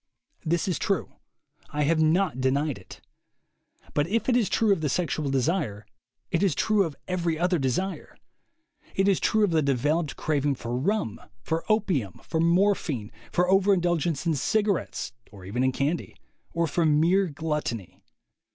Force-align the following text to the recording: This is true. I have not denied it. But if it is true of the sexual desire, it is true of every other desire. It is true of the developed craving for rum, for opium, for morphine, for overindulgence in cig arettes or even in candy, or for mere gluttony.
This 0.43 0.67
is 0.67 0.79
true. 0.79 1.13
I 1.69 1.83
have 1.83 2.01
not 2.01 2.41
denied 2.41 2.79
it. 2.79 3.01
But 3.93 4.07
if 4.07 4.27
it 4.27 4.35
is 4.35 4.49
true 4.49 4.73
of 4.73 4.81
the 4.81 4.89
sexual 4.89 5.29
desire, 5.29 5.85
it 6.31 6.41
is 6.41 6.55
true 6.55 6.85
of 6.85 6.95
every 7.07 7.37
other 7.37 7.59
desire. 7.59 8.17
It 8.95 9.07
is 9.07 9.19
true 9.19 9.43
of 9.43 9.51
the 9.51 9.61
developed 9.61 10.15
craving 10.15 10.55
for 10.55 10.75
rum, 10.75 11.21
for 11.43 11.63
opium, 11.69 12.19
for 12.23 12.39
morphine, 12.39 13.11
for 13.31 13.47
overindulgence 13.47 14.25
in 14.25 14.33
cig 14.33 14.65
arettes 14.65 15.11
or 15.31 15.45
even 15.45 15.63
in 15.63 15.71
candy, 15.71 16.15
or 16.51 16.65
for 16.65 16.83
mere 16.83 17.27
gluttony. 17.27 18.01